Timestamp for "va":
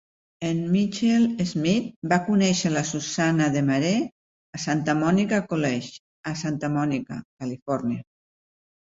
2.13-2.19